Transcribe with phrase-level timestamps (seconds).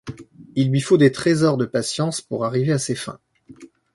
[0.55, 3.19] Il lui faut des trésors de patience pour arriver à ses fins.